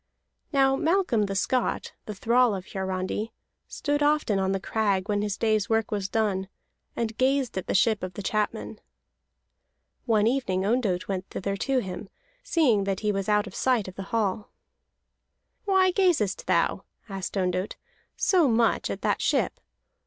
Now 0.51 0.75
Malcolm 0.75 1.27
the 1.27 1.35
Scot, 1.35 1.93
the 2.07 2.15
thrall 2.15 2.55
of 2.55 2.65
Hiarandi, 2.65 3.33
stood 3.67 4.01
often 4.01 4.39
on 4.39 4.51
the 4.51 4.59
crag 4.59 5.07
when 5.07 5.21
his 5.21 5.37
day's 5.37 5.69
work 5.69 5.91
was 5.91 6.09
done, 6.09 6.47
and 6.95 7.15
gazed 7.19 7.55
at 7.55 7.67
the 7.67 7.75
ship 7.75 8.01
of 8.01 8.15
the 8.15 8.23
chapmen. 8.23 8.79
One 10.07 10.25
evening 10.25 10.63
Ondott 10.65 11.07
went 11.07 11.29
thither 11.29 11.55
to 11.57 11.81
him, 11.81 12.09
seeing 12.41 12.85
that 12.85 13.01
he 13.01 13.11
was 13.11 13.29
out 13.29 13.45
of 13.45 13.53
sight 13.53 13.87
of 13.87 13.93
the 13.93 14.01
hall. 14.09 14.49
"Why 15.65 15.91
gazest 15.91 16.47
thou," 16.47 16.83
asked 17.07 17.37
Ondott, 17.37 17.75
"so 18.17 18.47
much 18.47 18.89
at 18.89 19.03
the 19.03 19.15
ship? 19.19 19.59